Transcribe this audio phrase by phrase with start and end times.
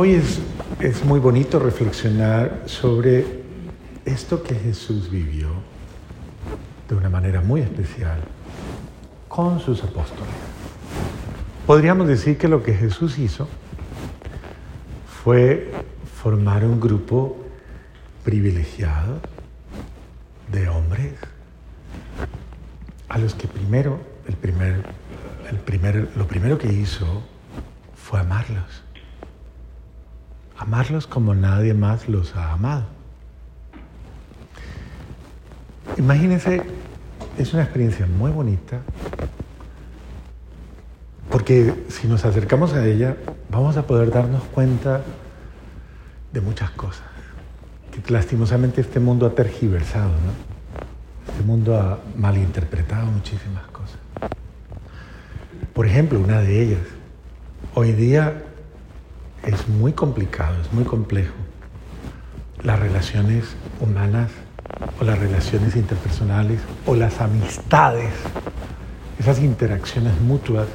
[0.00, 0.38] Hoy es,
[0.78, 3.42] es muy bonito reflexionar sobre
[4.04, 5.48] esto que Jesús vivió
[6.88, 8.20] de una manera muy especial
[9.26, 10.32] con sus apóstoles.
[11.66, 13.48] Podríamos decir que lo que Jesús hizo
[15.24, 15.72] fue
[16.22, 17.36] formar un grupo
[18.22, 19.20] privilegiado
[20.52, 21.14] de hombres
[23.08, 24.76] a los que primero, el primer,
[25.50, 27.24] el primer, lo primero que hizo
[27.96, 28.84] fue amarlos
[30.58, 32.84] amarlos como nadie más los ha amado.
[35.96, 36.62] Imagínense,
[37.38, 38.80] es una experiencia muy bonita,
[41.30, 43.16] porque si nos acercamos a ella,
[43.50, 45.02] vamos a poder darnos cuenta
[46.32, 47.06] de muchas cosas,
[47.90, 51.32] que lastimosamente este mundo ha tergiversado, ¿no?
[51.32, 53.98] Este mundo ha malinterpretado muchísimas cosas.
[55.72, 56.82] Por ejemplo, una de ellas,
[57.74, 58.42] hoy día
[59.44, 61.34] es muy complicado, es muy complejo.
[62.62, 63.44] Las relaciones
[63.80, 64.30] humanas
[65.00, 68.12] o las relaciones interpersonales o las amistades,
[69.18, 70.66] esas interacciones mutuas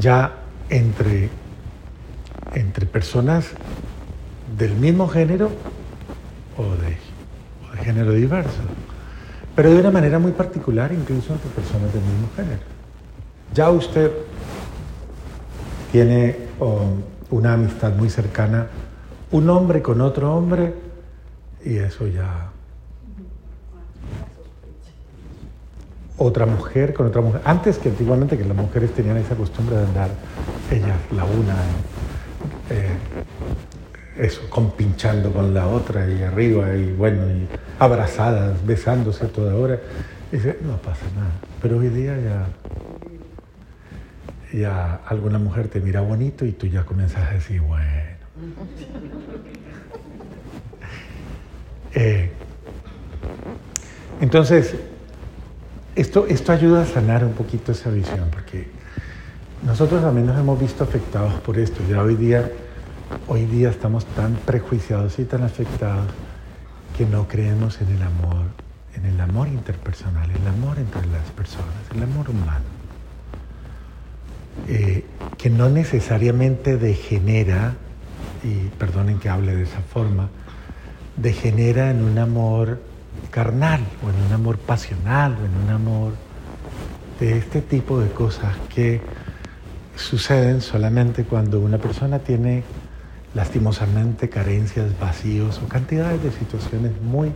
[0.00, 0.32] ya
[0.70, 1.30] entre,
[2.54, 3.50] entre personas
[4.56, 5.50] del mismo género
[6.56, 6.96] o de,
[7.66, 8.60] o de género diverso,
[9.54, 12.60] pero de una manera muy particular incluso entre personas del mismo género.
[13.54, 14.12] Ya usted
[15.90, 16.36] tiene
[17.30, 18.66] una amistad muy cercana,
[19.30, 20.74] un hombre con otro hombre,
[21.64, 22.50] y eso ya...
[26.20, 27.40] Otra mujer con otra mujer.
[27.44, 30.10] Antes que antiguamente que las mujeres tenían esa costumbre de andar
[30.68, 31.54] ellas la una,
[32.70, 32.96] eh,
[34.18, 37.46] eso, compinchando con la otra y arriba y bueno, y
[37.78, 39.78] abrazadas, besándose toda hora.
[40.32, 41.30] Y dice, no pasa nada.
[41.62, 42.46] Pero hoy día ya
[44.52, 47.84] ya alguna mujer te mira bonito y tú ya comienzas a decir, bueno.
[51.94, 52.30] Eh,
[54.20, 54.74] entonces,
[55.96, 58.68] esto, esto ayuda a sanar un poquito esa visión, porque
[59.64, 61.80] nosotros también nos hemos visto afectados por esto.
[61.88, 62.52] Ya hoy día,
[63.26, 66.06] hoy día estamos tan prejuiciados y tan afectados
[66.96, 68.46] que no creemos en el amor,
[68.94, 72.77] en el amor interpersonal, el amor entre las personas, el amor humano.
[74.66, 75.04] Eh,
[75.36, 77.74] que no necesariamente degenera,
[78.42, 80.28] y perdonen que hable de esa forma,
[81.16, 82.80] degenera en un amor
[83.30, 86.12] carnal o en un amor pasional o en un amor
[87.20, 89.00] de este tipo de cosas que
[89.96, 92.62] suceden solamente cuando una persona tiene
[93.34, 97.32] lastimosamente carencias, vacíos o cantidades de situaciones muy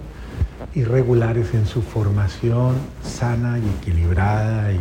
[0.74, 4.80] irregulares en su formación sana y equilibrada y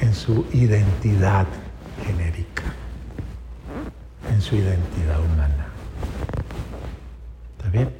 [0.00, 1.46] en su identidad
[2.04, 2.64] genérica,
[4.32, 5.66] en su identidad humana.
[7.56, 7.90] ¿Está bien?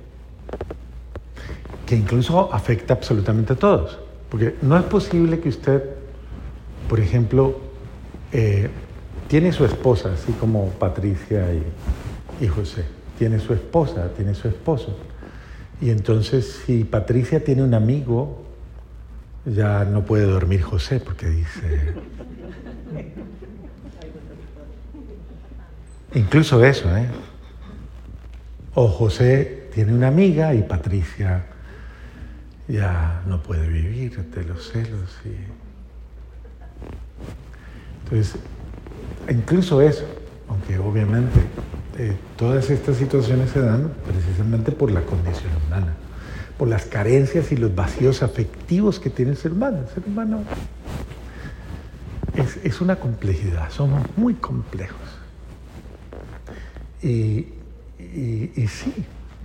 [1.86, 3.98] Que incluso afecta absolutamente a todos.
[4.28, 5.82] Porque no es posible que usted,
[6.88, 7.58] por ejemplo,
[8.32, 8.68] eh,
[9.26, 12.84] tiene su esposa, así como Patricia y, y José.
[13.18, 14.96] Tiene su esposa, tiene su esposo.
[15.80, 18.47] Y entonces si Patricia tiene un amigo
[19.54, 21.94] ya no puede dormir José porque dice...
[26.14, 27.06] Incluso eso, ¿eh?
[28.74, 31.44] O José tiene una amiga y Patricia
[32.66, 35.18] ya no puede vivir de los celos.
[35.24, 35.36] Y...
[38.04, 38.40] Entonces,
[39.28, 40.06] incluso eso,
[40.48, 41.40] aunque obviamente
[41.98, 45.94] eh, todas estas situaciones se dan precisamente por la condición humana
[46.58, 49.78] por las carencias y los vacíos afectivos que tiene el ser humano.
[49.78, 50.42] El ser humano
[52.64, 54.98] es, una complejidad, somos muy complejos.
[57.02, 57.46] Y,
[58.66, 58.92] sí,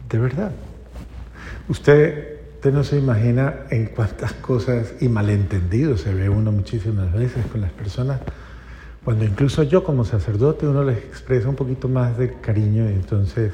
[0.10, 0.52] de verdad.
[1.70, 7.46] Usted, usted no se imagina en cuántas cosas y malentendidos se ve uno muchísimas veces
[7.46, 8.20] con las personas.
[9.06, 13.54] Cuando incluso yo como sacerdote uno les expresa un poquito más de cariño y entonces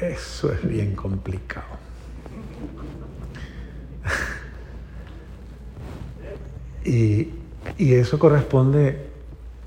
[0.00, 1.91] eso es bien complicado.
[6.84, 7.28] Y,
[7.78, 9.06] eso corresponde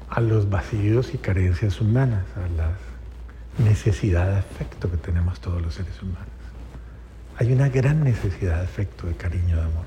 [0.10, 5.74] a los vacíos y carencias humanas, a la necesidad de afecto que tenemos todos los
[5.74, 6.28] seres humanos.
[7.38, 9.86] Hay una gran necesidad de afecto, de cariño, de amor.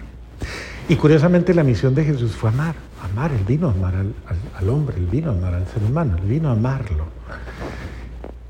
[0.89, 4.97] Y curiosamente la misión de Jesús fue amar, amar, él vino a amar al, hombre,
[4.97, 7.07] él vino a amar al ser humano, él vino a amarlo.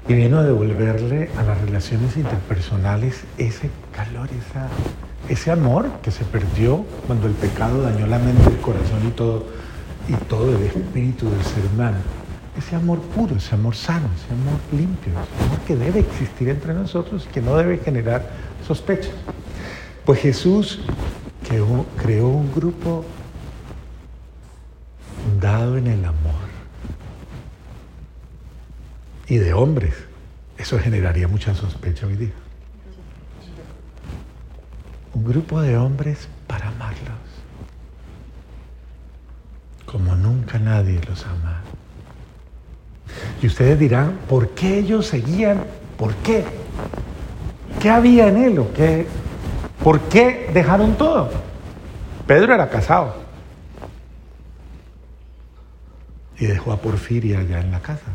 [0.09, 4.69] Y vino a devolverle a las relaciones interpersonales ese calor, esa
[5.29, 9.47] ese amor que se perdió cuando el pecado dañó la mente, el corazón y todo,
[10.09, 11.99] y todo el espíritu del ser humano.
[12.57, 16.75] ese amor puro, ese amor sano, ese amor limpio, ese amor que debe existir entre
[16.75, 18.29] nosotros y que no debe generar
[18.67, 19.13] sospechas.
[20.05, 20.81] Pues Jesús
[21.47, 23.05] creó, creó un grupo
[25.23, 26.49] fundado en el amor
[29.29, 29.95] y de hombres.
[30.57, 32.33] Eso generaría mucha sospecha hoy día.
[35.15, 37.29] Un grupo de hombres para amarlos
[39.91, 41.63] como nunca nadie los ama.
[43.41, 45.65] Y ustedes dirán, ¿por qué ellos seguían?
[45.97, 46.45] ¿Por qué?
[47.81, 49.07] ¿Qué había en él o qué?
[49.83, 51.31] ¿Por qué dejaron todo?
[52.27, 53.15] Pedro era casado
[56.39, 58.11] y dejó a Porfiria allá en la casa.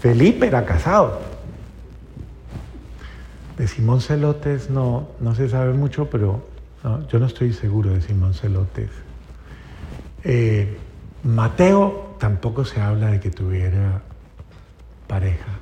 [0.00, 1.20] Felipe era casado.
[3.56, 6.46] De Simón Celotes no, no se sabe mucho, pero
[7.08, 8.90] yo no estoy seguro de Simón Celotes.
[10.24, 10.76] Eh,
[11.24, 14.02] Mateo tampoco se habla de que tuviera
[15.06, 15.58] pareja.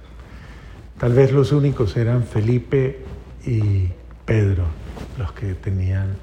[0.99, 3.05] Tal vez los únicos eran Felipe
[3.47, 3.89] y
[4.25, 4.65] Pedro,
[5.19, 6.17] los que tenían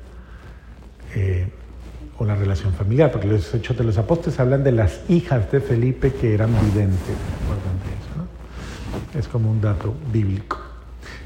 [1.16, 1.48] eh,
[2.20, 6.14] una relación familiar, porque los hechos de los apóstoles hablan de las hijas de Felipe
[6.14, 7.16] que eran videntes.
[9.18, 10.61] Es como un dato bíblico.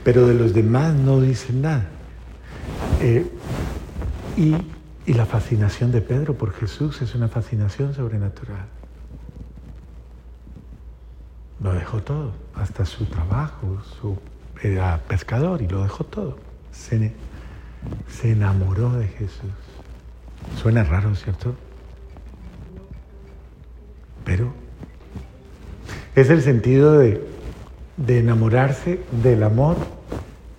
[0.06, 1.88] Pero de los demás no dicen nada.
[3.02, 3.28] Eh,
[4.38, 4.56] y,
[5.08, 8.68] y la fascinación de Pedro por Jesús es una fascinación sobrenatural.
[11.60, 14.16] Lo dejó todo, hasta su trabajo, su,
[14.62, 16.38] era pescador y lo dejó todo.
[16.72, 17.12] Se,
[18.08, 19.50] se enamoró de Jesús.
[20.62, 21.56] Suena raro, ¿cierto?
[24.24, 24.54] Pero
[26.16, 27.35] es el sentido de
[27.98, 29.78] de enamorarse del amor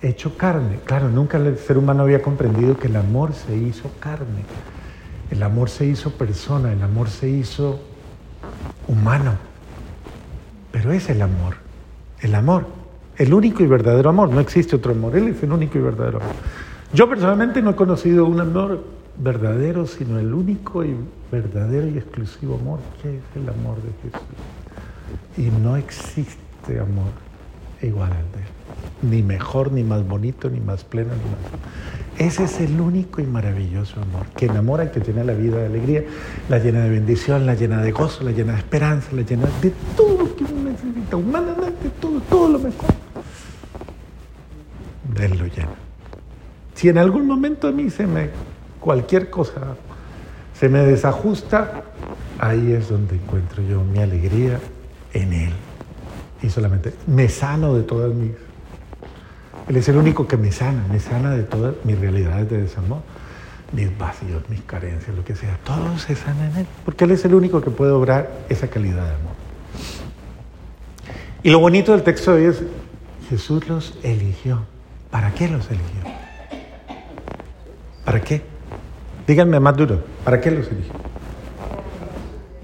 [0.01, 0.79] hecho carne.
[0.85, 4.45] Claro, nunca el ser humano había comprendido que el amor se hizo carne,
[5.31, 7.81] el amor se hizo persona, el amor se hizo
[8.89, 9.35] humano.
[10.73, 11.57] Pero es el amor,
[12.21, 12.67] el amor,
[13.17, 14.31] el único y verdadero amor.
[14.31, 16.35] No existe otro amor, Él es el único y verdadero amor.
[16.93, 18.85] Yo personalmente no he conocido un amor
[19.19, 20.95] verdadero, sino el único y
[21.33, 24.27] verdadero y exclusivo amor, que es el amor de Jesús.
[25.37, 27.26] Y no existe amor
[27.87, 29.11] igual al de Él.
[29.11, 31.57] Ni mejor, ni más bonito, ni más pleno, ni más.
[32.19, 35.67] Ese es el único y maravilloso amor que enamora y que tiene la vida de
[35.67, 36.05] alegría,
[36.49, 39.71] la llena de bendición, la llena de gozo, la llena de esperanza, la llena de
[39.95, 42.91] todo lo que uno necesita, humanamente todo, todo lo mejor.
[45.15, 45.75] De Él lo llena.
[46.75, 48.31] Si en algún momento a mí se me,
[48.81, 49.77] cualquier cosa
[50.59, 51.83] se me desajusta,
[52.39, 54.59] ahí es donde encuentro yo mi alegría
[55.13, 55.53] en Él
[56.43, 58.33] y solamente me sano de todas mis...
[59.69, 63.01] Él es el único que me sana, me sana de todas mis realidades de desamor,
[63.73, 65.59] mis vacíos, mis carencias, lo que sea.
[65.65, 69.05] Todo se sana en Él, porque Él es el único que puede obrar esa calidad
[69.05, 69.35] de amor.
[71.43, 72.63] Y lo bonito del texto de hoy es,
[73.29, 74.63] Jesús los eligió.
[75.11, 76.03] ¿Para qué los eligió?
[78.05, 78.43] ¿Para qué?
[79.27, 80.93] Díganme más duro, ¿para qué los eligió?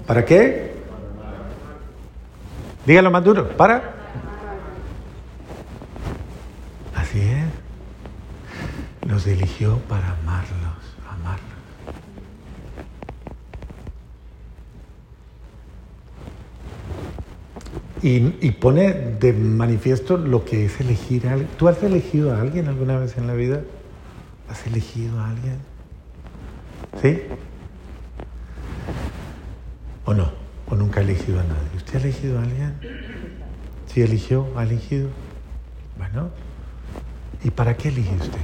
[0.07, 0.72] ¿Para qué?
[2.85, 3.49] Dígalo más duro.
[3.49, 3.93] ¿Para?
[6.95, 9.09] Así es.
[9.09, 11.53] Los eligió para amarlos, amarlos.
[18.01, 21.49] Y, pone de manifiesto lo que es elegir a alguien.
[21.57, 23.61] ¿Tú has elegido a alguien alguna vez en la vida?
[24.49, 25.57] ¿Has elegido a alguien?
[27.01, 27.21] ¿Sí?
[30.03, 30.42] ¿O no?
[30.73, 31.77] ¿O nunca ha elegido a nadie?
[31.77, 32.73] ¿Usted ha elegido a alguien?
[33.85, 34.47] ¿Sí eligió?
[34.55, 35.07] ¿Ha elegido?
[35.99, 36.31] Bueno,
[37.43, 38.39] ¿y para qué elige usted?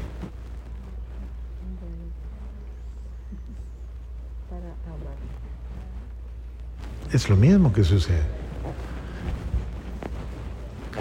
[7.12, 8.22] Es lo mismo que sucede.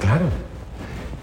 [0.00, 0.30] Claro.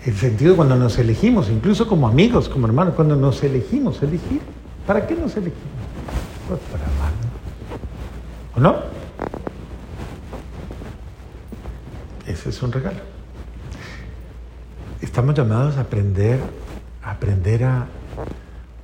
[0.05, 4.41] El sentido cuando nos elegimos, incluso como amigos, como hermanos, cuando nos elegimos, elegir.
[4.85, 5.63] ¿Para qué nos elegimos?
[6.47, 7.25] Pues para amarnos.
[8.55, 8.94] ¿O no?
[12.35, 12.99] Ese es un regalo.
[14.99, 16.37] Estamos llamados a aprender,
[17.01, 17.87] a aprender a,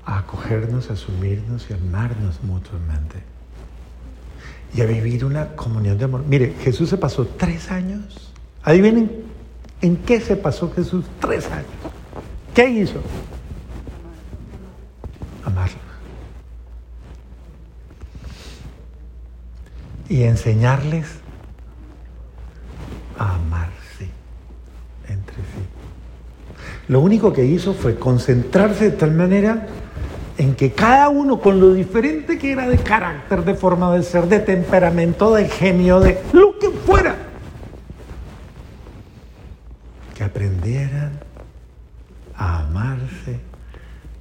[0.06, 3.18] acogernos, a asumirnos y a amarnos mutuamente.
[4.74, 6.24] Y a vivir una comunión de amor.
[6.26, 8.32] Mire, Jesús se pasó tres años.
[8.64, 9.12] Adivinen
[9.82, 11.68] en qué se pasó Jesús tres años.
[12.56, 13.02] ¿Qué hizo?
[15.44, 15.78] Amarlos.
[20.08, 21.21] Y enseñarles
[23.30, 24.10] amarse
[25.08, 25.82] entre sí.
[26.88, 29.68] Lo único que hizo fue concentrarse de tal manera
[30.38, 34.26] en que cada uno con lo diferente que era de carácter, de forma de ser,
[34.26, 37.16] de temperamento, de genio, de lo que fuera,
[40.16, 41.12] que aprendieran
[42.36, 43.40] a amarse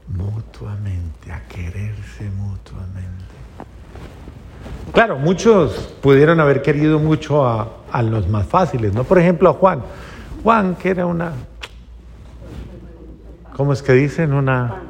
[0.08, 3.24] mutuamente, a quererse mutuamente.
[4.92, 9.04] Claro, muchos pudieron haber querido mucho a, los más fáciles, ¿no?
[9.04, 9.82] Por ejemplo, a Juan.
[10.42, 11.32] Juan, que era una...
[13.56, 14.32] ¿Cómo es que dicen?
[14.32, 14.82] Una...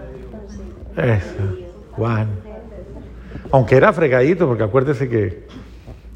[1.93, 2.29] Juan.
[3.51, 5.47] Aunque era fregadito, porque acuérdese que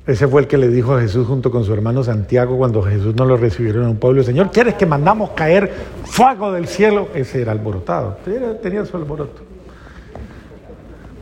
[0.07, 3.15] ese fue el que le dijo a Jesús junto con su hermano Santiago cuando Jesús
[3.15, 4.23] no lo recibieron en un pueblo.
[4.23, 5.73] Señor, ¿quieres que mandamos caer
[6.05, 7.09] fuego del cielo?
[7.15, 8.19] Ese era alborotado.
[8.63, 9.43] tenía su alboroto.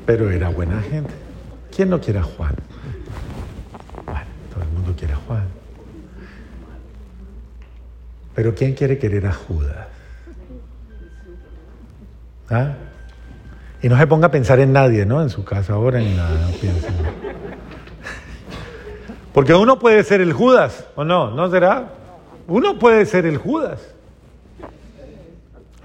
[0.05, 1.22] Pero era buena gente.
[1.75, 2.55] ¿Quién no quiere a Juan?
[4.05, 4.21] Bueno,
[4.53, 5.45] todo el mundo quiere a Juan.
[8.35, 9.89] Pero ¿quién quiere querer a Judas?
[12.51, 12.75] ¿Ah?
[13.83, 15.23] Y no se ponga a pensar en nadie, ¿no?
[15.23, 16.95] En su casa ahora ni nada, piensen.
[19.33, 21.31] Porque uno puede ser el Judas, ¿o no?
[21.31, 21.89] ¿No será?
[22.47, 23.81] Uno puede ser el Judas.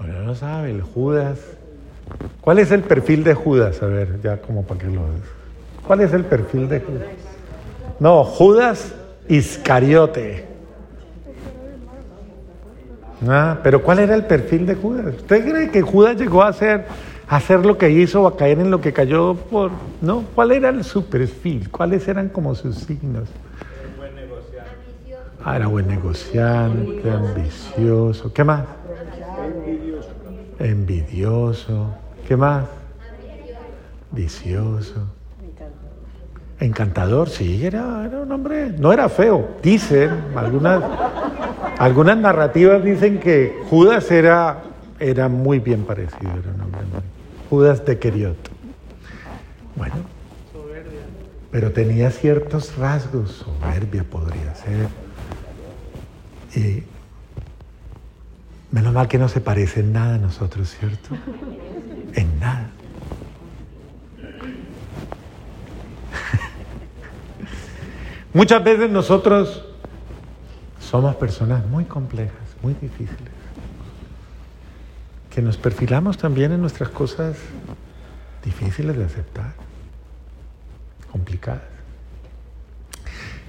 [0.00, 1.38] Uno no sabe, el Judas.
[2.40, 3.82] ¿Cuál es el perfil de Judas?
[3.82, 5.02] A ver, ya como para que lo...
[5.88, 7.08] ¿Cuál es el perfil de Judas?
[7.98, 8.94] No, Judas
[9.26, 10.44] Iscariote.
[13.26, 15.14] Ah, pero ¿cuál era el perfil de Judas?
[15.16, 16.84] ¿Usted cree que Judas llegó a ser
[17.26, 19.70] hacer lo que hizo o a caer en lo que cayó por...
[20.02, 20.24] ¿No?
[20.34, 21.70] ¿Cuál era su perfil?
[21.70, 23.30] ¿Cuáles eran como sus signos?
[25.42, 28.30] Ah, era buen negociante, ambicioso.
[28.34, 28.64] ¿Qué más?
[30.58, 31.94] Envidioso.
[32.26, 32.66] ¿Qué más?
[34.10, 35.17] Vicioso.
[36.60, 39.48] Encantador, sí, era, un hombre, no era feo.
[39.62, 40.82] Dicen, algunas,
[41.78, 44.62] algunas narrativas dicen que Judas era,
[44.98, 47.00] era muy bien parecido, era un hombre muy,
[47.48, 48.50] Judas de Queriot.
[49.76, 49.94] Bueno,
[51.52, 54.88] pero tenía ciertos rasgos, soberbia podría ser.
[56.56, 56.82] Y
[58.72, 61.16] menos mal que no se parece en nada a nosotros, ¿cierto?
[62.14, 62.70] En nada.
[68.38, 69.64] Muchas veces nosotros
[70.78, 73.32] somos personas muy complejas, muy difíciles
[75.28, 77.36] que nos perfilamos también en nuestras cosas
[78.44, 79.54] difíciles de aceptar,
[81.10, 81.64] complicadas.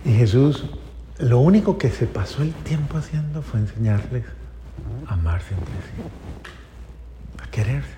[0.05, 0.65] Y Jesús
[1.19, 4.25] lo único que se pasó el tiempo haciendo fue enseñarles
[5.05, 6.01] a amarse entre sí,
[7.43, 7.93] a quererse.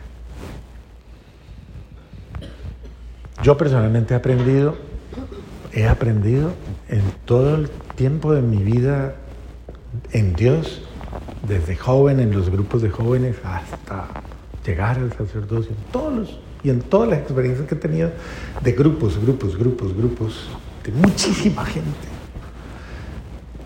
[3.44, 4.91] Yo personalmente he aprendido,
[5.74, 6.54] he aprendido
[6.90, 9.16] en todo el tiempo de mi vida
[10.12, 10.84] en Dios
[11.48, 14.08] desde joven en los grupos de jóvenes hasta
[14.66, 18.12] llegar al sacerdocio, en todos los, y en todas las experiencias que he tenido
[18.62, 20.50] de grupos, grupos, grupos, grupos,
[20.84, 22.08] de muchísima gente,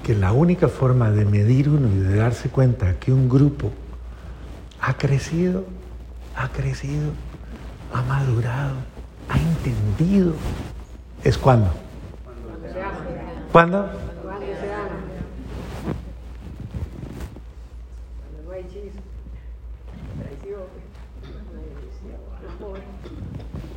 [0.03, 3.71] que la única forma de medir uno y de darse cuenta que un grupo
[4.79, 5.65] ha crecido,
[6.35, 7.12] ha crecido,
[7.93, 8.75] ha madurado,
[9.29, 10.33] ha entendido,
[11.24, 11.85] es cuando.
[13.55, 13.89] ¿Cuándo?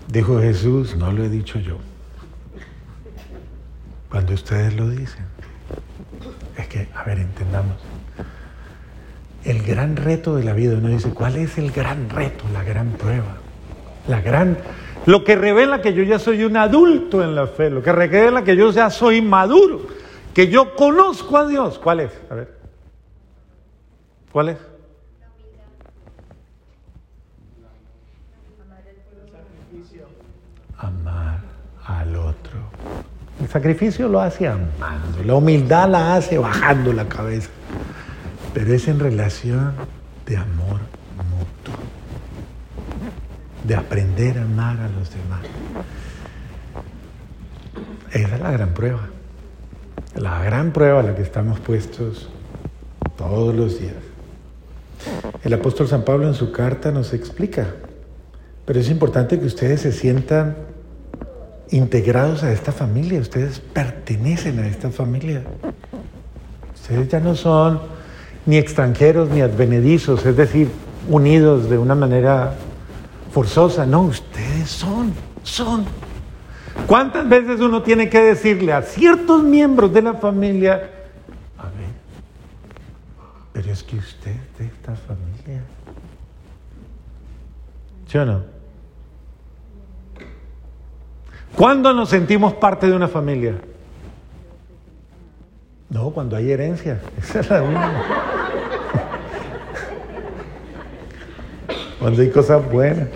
[0.08, 1.78] Dijo Jesús, no lo he dicho yo.
[4.10, 5.24] Cuando ustedes lo dicen.
[6.56, 7.76] Es que, a ver, entendamos.
[9.44, 12.88] El gran reto de la vida, uno dice, ¿cuál es el gran reto, la gran
[12.94, 13.36] prueba?
[14.08, 14.58] La gran,
[15.08, 18.44] lo que revela que yo ya soy un adulto en la fe, lo que revela
[18.44, 19.86] que yo ya soy maduro,
[20.34, 21.78] que yo conozco a Dios.
[21.78, 22.12] ¿Cuál es?
[22.28, 22.54] A ver.
[24.30, 24.58] ¿Cuál es?
[30.76, 31.40] amar
[31.86, 32.58] al otro.
[33.40, 37.48] El sacrificio lo hace amando, la humildad la hace bajando la cabeza,
[38.52, 39.72] pero es en relación
[40.26, 40.67] de amor
[43.68, 45.40] de aprender a amar a los demás.
[48.10, 49.08] Esa es la gran prueba,
[50.16, 52.30] la gran prueba a la que estamos puestos
[53.18, 53.92] todos los días.
[55.44, 57.66] El apóstol San Pablo en su carta nos explica,
[58.64, 60.56] pero es importante que ustedes se sientan
[61.70, 65.42] integrados a esta familia, ustedes pertenecen a esta familia.
[66.74, 67.80] Ustedes ya no son
[68.46, 70.70] ni extranjeros ni advenedizos, es decir,
[71.10, 72.54] unidos de una manera
[73.30, 73.86] forzosa.
[73.86, 75.84] No, ustedes son, son.
[76.86, 80.90] ¿Cuántas veces uno tiene que decirle a ciertos miembros de la familia,
[81.58, 81.92] a ver,
[83.52, 85.62] pero es que usted de esta familia?
[88.06, 88.42] ¿Sí o no?
[91.56, 93.56] ¿Cuándo nos sentimos parte de una familia?
[95.90, 97.00] No, cuando hay herencia.
[97.18, 98.17] Esa es la única.
[101.98, 103.08] Cuando hay cosas buenas.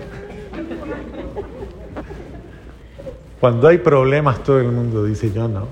[3.39, 5.67] Cuando hay problemas, todo el mundo dice yo no.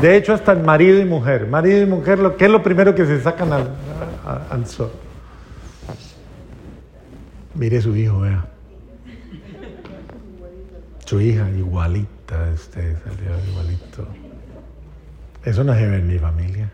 [0.00, 1.46] De hecho, hasta el marido y mujer.
[1.46, 4.90] Marido y mujer, ¿qué es lo primero que se sacan al, sol?
[7.54, 8.46] Mire su hijo, vea.
[11.04, 14.06] Su hija, igualita, este salió igualito.
[15.44, 16.70] Eso no ve en mi familia.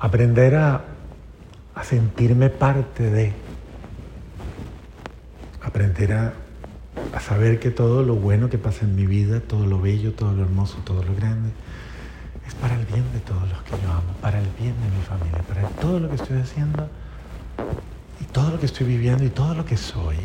[0.00, 0.82] Aprender a,
[1.74, 3.32] a sentirme parte de.
[5.62, 6.32] Aprender a,
[7.14, 10.32] a saber que todo lo bueno que pasa en mi vida, todo lo bello, todo
[10.32, 11.50] lo hermoso, todo lo grande,
[12.46, 15.02] es para el bien de todos los que yo amo, para el bien de mi
[15.02, 16.88] familia, para todo lo que estoy haciendo
[18.20, 20.16] y todo lo que estoy viviendo y todo lo que soy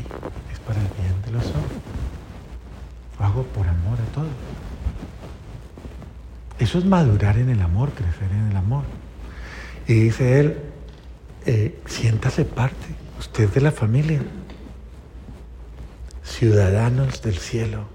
[0.54, 1.64] es para el bien de los otros.
[3.20, 4.28] Lo hago por amor a todos.
[6.60, 8.84] Eso es madurar en el amor, crecer en el amor.
[9.88, 10.58] Y dice él,
[11.46, 12.88] eh, siéntase parte,
[13.20, 14.22] usted de la familia,
[16.24, 17.86] ciudadanos del cielo,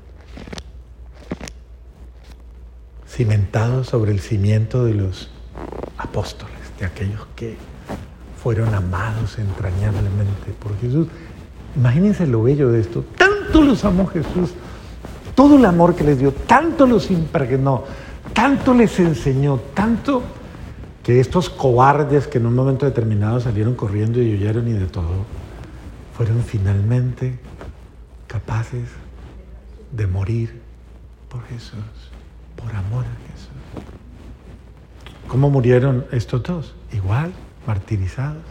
[3.08, 5.30] cimentados sobre el cimiento de los
[5.98, 7.56] apóstoles, de aquellos que
[8.40, 11.08] fueron amados entrañablemente por Jesús.
[11.74, 13.04] Imagínense lo bello de esto.
[13.18, 14.50] Tanto los amó Jesús,
[15.34, 17.84] todo el amor que les dio, tanto los impregnó,
[18.32, 20.22] tanto les enseñó, tanto
[21.02, 25.24] que estos cobardes que en un momento determinado salieron corriendo y huyeron y de todo,
[26.16, 27.38] fueron finalmente
[28.26, 28.88] capaces
[29.92, 30.60] de morir
[31.28, 31.80] por Jesús,
[32.56, 33.86] por amor a Jesús.
[35.28, 36.74] ¿Cómo murieron estos dos?
[36.92, 37.32] Igual,
[37.66, 38.42] martirizados.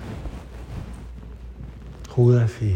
[2.10, 2.76] Judas y,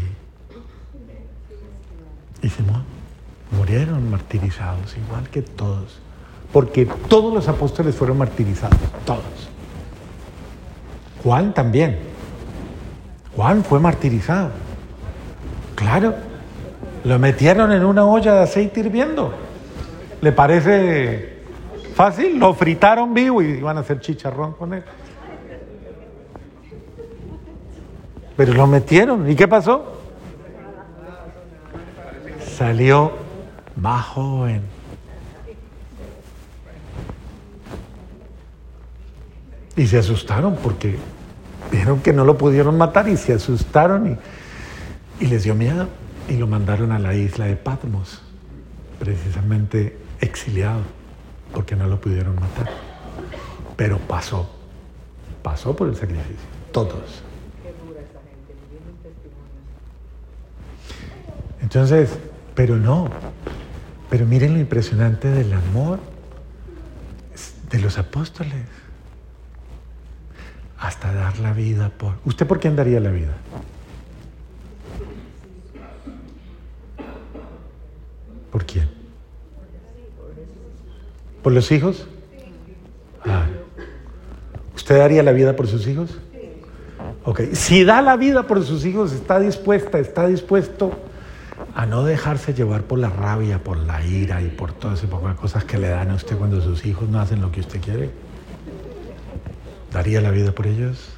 [2.46, 2.84] y Simón
[3.56, 5.98] murieron martirizados, igual que todos.
[6.52, 9.53] Porque todos los apóstoles fueron martirizados, todos.
[11.24, 11.98] Juan también.
[13.34, 14.50] Juan fue martirizado.
[15.74, 16.14] Claro,
[17.02, 19.34] lo metieron en una olla de aceite hirviendo.
[20.20, 21.42] ¿Le parece
[21.94, 22.38] fácil?
[22.38, 24.84] Lo fritaron vivo y iban a hacer chicharrón con él.
[28.36, 29.28] Pero lo metieron.
[29.30, 30.00] ¿Y qué pasó?
[32.56, 33.12] Salió
[33.76, 34.62] más joven.
[39.76, 40.96] Y se asustaron porque
[41.74, 45.88] vieron que no lo pudieron matar y se asustaron y, y les dio miedo
[46.28, 48.22] y lo mandaron a la isla de Patmos,
[48.98, 50.82] precisamente exiliado,
[51.52, 52.70] porque no lo pudieron matar.
[53.76, 54.48] Pero pasó,
[55.42, 56.36] pasó por el sacrificio,
[56.72, 57.22] todos.
[61.60, 62.10] Entonces,
[62.54, 63.08] pero no,
[64.10, 65.98] pero miren lo impresionante del amor
[67.70, 68.83] de los apóstoles.
[70.84, 72.16] Hasta dar la vida por...
[72.26, 73.32] ¿Usted por quién daría la vida?
[78.52, 78.90] ¿Por quién?
[81.42, 82.06] ¿Por los hijos?
[83.24, 83.46] Ah.
[84.76, 86.18] ¿Usted daría la vida por sus hijos?
[87.24, 87.40] Ok.
[87.54, 90.92] Si da la vida por sus hijos, está dispuesta, está dispuesto
[91.74, 95.30] a no dejarse llevar por la rabia, por la ira y por todo ese poco
[95.30, 97.80] de cosas que le dan a usted cuando sus hijos no hacen lo que usted
[97.80, 98.23] quiere.
[99.94, 101.08] ¿Daría la vida por ellos?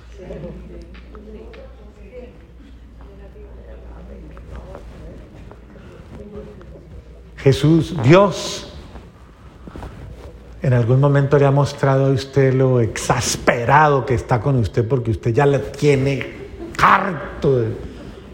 [7.39, 8.71] Jesús, Dios,
[10.61, 15.11] en algún momento le ha mostrado a usted lo exasperado que está con usted porque
[15.11, 16.35] usted ya la tiene
[16.79, 17.65] harto.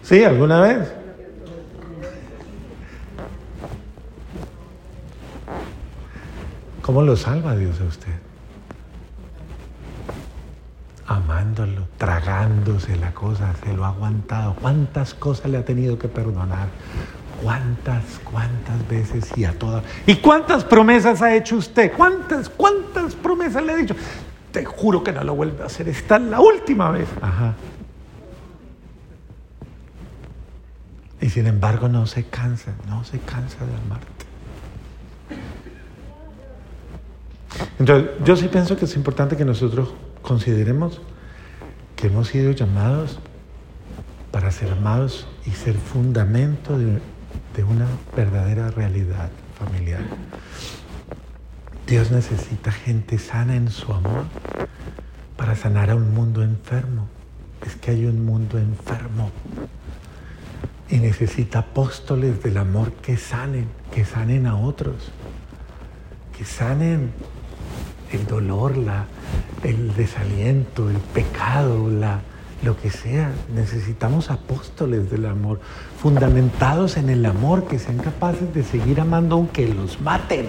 [0.03, 0.25] ¿Sí?
[0.25, 0.93] ¿Alguna vez?
[6.83, 8.32] ¿Cómo lo salva Dios a usted?
[11.99, 14.55] Tragándose la cosa, se lo ha aguantado.
[14.61, 16.69] ¿Cuántas cosas le ha tenido que perdonar?
[17.43, 19.83] ¿Cuántas, cuántas veces y a todas?
[20.07, 21.93] ¿Y cuántas promesas ha hecho usted?
[21.97, 23.97] ¿Cuántas, cuántas promesas le ha dicho?
[24.53, 25.89] Te juro que no lo vuelve a hacer.
[25.89, 27.09] Esta es la última vez.
[27.21, 27.55] Ajá.
[31.21, 34.07] Y sin embargo no se cansa, no se cansa de amarte.
[37.79, 41.01] Entonces, yo sí pienso que es importante que nosotros consideremos
[42.07, 43.19] hemos sido llamados
[44.31, 47.87] para ser amados y ser fundamento de una
[48.17, 50.03] verdadera realidad familiar.
[51.87, 54.25] Dios necesita gente sana en su amor
[55.37, 57.09] para sanar a un mundo enfermo.
[57.67, 59.31] Es que hay un mundo enfermo.
[60.89, 65.11] Y necesita apóstoles del amor que sanen, que sanen a otros,
[66.37, 67.13] que sanen
[68.17, 69.07] el dolor, la,
[69.63, 72.21] el desaliento, el pecado, la,
[72.63, 73.33] lo que sea.
[73.55, 75.61] Necesitamos apóstoles del amor,
[76.01, 80.47] fundamentados en el amor, que sean capaces de seguir amando aunque los maten.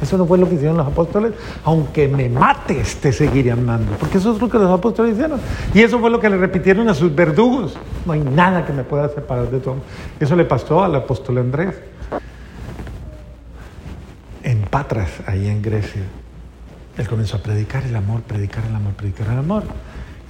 [0.00, 1.32] Eso no fue lo que hicieron los apóstoles.
[1.64, 3.92] Aunque me mates, te seguiré amando.
[3.98, 5.40] Porque eso es lo que los apóstoles hicieron.
[5.74, 7.76] Y eso fue lo que le repitieron a sus verdugos.
[8.06, 9.82] No hay nada que me pueda separar de tu amor.
[10.20, 11.74] Eso le pasó al apóstol Andrés.
[14.44, 16.02] En Patras, ahí en Grecia.
[16.98, 19.62] Él comenzó a predicar el amor, predicar el amor, predicar el amor.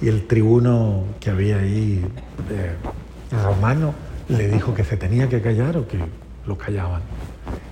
[0.01, 2.05] Y el tribuno que había ahí,
[2.51, 2.75] eh,
[3.43, 3.93] romano,
[4.29, 5.97] le dijo que se tenía que callar o que
[6.45, 7.01] lo callaban.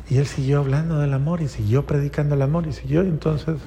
[0.10, 3.02] Y él siguió hablando del amor y siguió predicando el amor y siguió.
[3.02, 3.58] entonces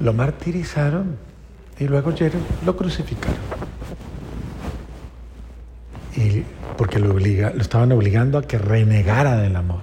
[0.00, 1.16] lo martirizaron
[1.78, 2.12] y luego
[2.64, 3.36] lo crucificaron.
[6.14, 6.44] Y
[6.76, 9.82] porque lo, obliga, lo estaban obligando a que renegara del amor.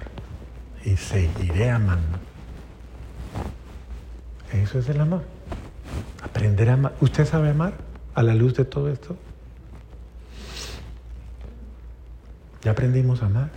[0.84, 2.25] Y seguiré amando.
[4.66, 5.22] Eso es el amor.
[6.24, 6.94] Aprender a amar.
[7.00, 7.74] ¿Usted sabe amar
[8.16, 9.16] a la luz de todo esto?
[12.62, 13.50] Ya aprendimos a amar.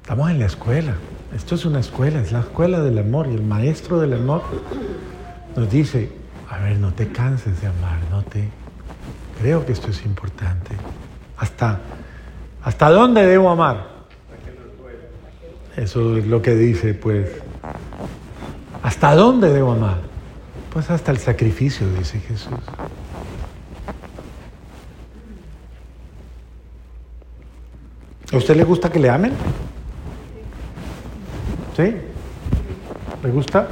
[0.00, 0.94] Estamos en la escuela.
[1.34, 3.26] Esto es una escuela, es la escuela del amor.
[3.26, 4.40] Y el maestro del amor
[5.54, 6.10] nos dice,
[6.48, 8.48] a ver, no te canses de amar, no te...
[9.38, 10.70] Creo que esto es importante.
[11.36, 11.78] ¿Hasta,
[12.62, 13.96] hasta dónde debo amar?
[15.76, 17.42] Eso es lo que dice, pues.
[18.86, 19.98] ¿Hasta dónde debo amar?
[20.72, 22.54] Pues hasta el sacrificio, dice Jesús.
[28.32, 29.32] ¿A usted le gusta que le amen?
[31.76, 31.96] ¿Sí?
[33.24, 33.66] ¿Le gusta?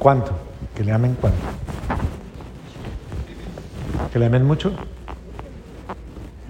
[0.00, 0.36] ¿Cuánto?
[0.74, 1.38] ¿Que le amen cuánto?
[4.12, 4.72] ¿Que le amen mucho?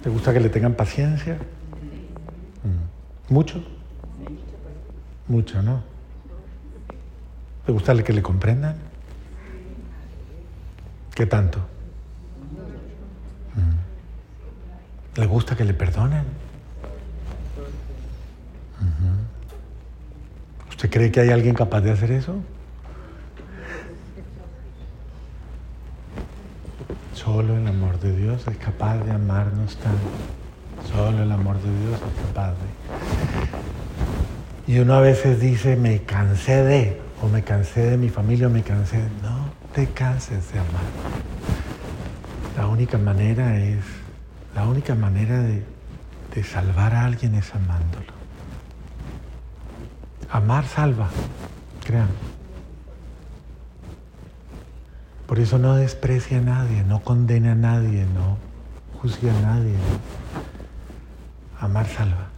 [0.02, 1.34] ¿Te gusta que le tengan paciencia?
[2.64, 3.34] Mm.
[3.34, 3.62] ¿Mucho?
[5.28, 5.91] Mucho, ¿no?
[7.66, 8.76] ¿Te gusta que le comprendan?
[11.14, 11.60] ¿Qué tanto?
[15.14, 16.24] ¿Le gusta que le perdonen?
[20.70, 22.36] ¿Usted cree que hay alguien capaz de hacer eso?
[27.14, 30.00] Solo el amor de Dios es capaz de amarnos tanto.
[30.90, 32.56] Solo el amor de Dios es capaz de...
[34.72, 38.50] Y uno a veces dice, me cansé de, o me cansé de mi familia, o
[38.50, 39.08] me cansé de...
[39.22, 40.82] No te canses de amar.
[42.56, 44.02] La única manera es
[44.54, 45.64] la única manera de,
[46.44, 48.12] salvar a alguien es amándolo.
[50.30, 51.08] Amar salva,
[51.84, 52.08] crean.
[55.26, 58.36] Por eso no desprecia a nadie, no condena a nadie, no
[59.00, 59.74] juzga a nadie.
[61.60, 62.28] Amar salva.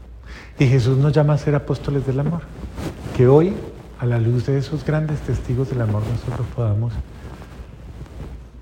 [0.59, 2.43] Y Jesús nos llama a ser apóstoles del amor.
[3.17, 3.55] Que hoy,
[4.05, 6.93] a la luz de esos grandes testigos del amor, nosotros podamos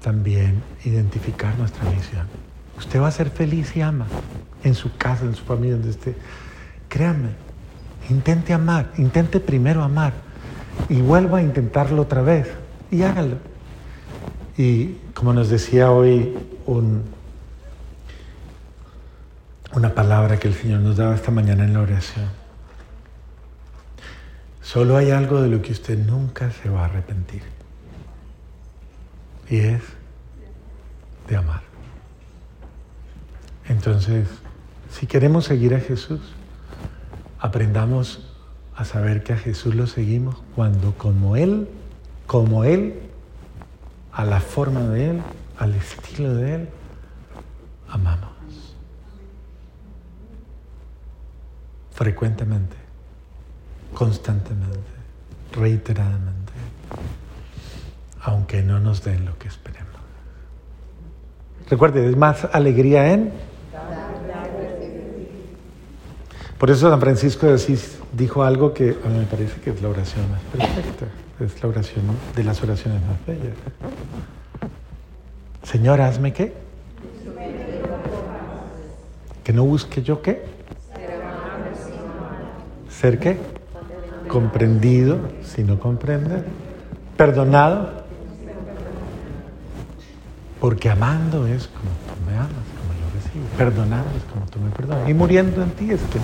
[0.00, 2.28] también identificar nuestra misión.
[2.78, 4.06] Usted va a ser feliz y ama
[4.62, 6.14] en su casa, en su familia, donde esté.
[6.88, 7.30] Créame,
[8.08, 10.12] intente amar, intente primero amar
[10.88, 12.48] y vuelva a intentarlo otra vez
[12.92, 13.38] y hágalo.
[14.56, 16.38] Y como nos decía hoy
[19.74, 22.41] una palabra que el Señor nos daba esta mañana en la oración,
[24.62, 27.42] solo hay algo de lo que usted nunca se va a arrepentir
[29.48, 29.82] y es
[31.28, 31.62] de amar.
[33.68, 34.28] Entonces,
[34.90, 36.20] si queremos seguir a Jesús,
[37.38, 38.32] aprendamos
[38.74, 41.68] a saber que a Jesús lo seguimos cuando como Él,
[42.26, 43.00] como Él,
[44.12, 45.22] a la forma de Él,
[45.58, 46.68] al estilo de Él,
[47.88, 48.30] amamos.
[51.90, 52.81] Frecuentemente,
[53.94, 54.78] constantemente,
[55.52, 56.52] reiteradamente,
[58.22, 59.92] aunque no nos den lo que esperemos.
[61.68, 63.32] Recuerde, es más alegría en
[66.62, 69.82] Por eso San Francisco de Asís dijo algo que a mí me parece que es
[69.82, 71.06] la oración más perfecta,
[71.40, 72.04] es la oración
[72.36, 73.56] de las oraciones más bellas.
[75.64, 76.52] Señor, hazme qué?
[79.42, 80.44] Que no busque yo qué?
[82.88, 83.40] Ser qué?
[84.32, 86.42] Comprendido si no comprende.
[87.16, 88.02] Perdonado.
[90.58, 92.72] Porque amando es como tú me amas
[93.56, 95.08] perdonando como tú me perdonas.
[95.08, 96.18] Y muriendo en ti es que.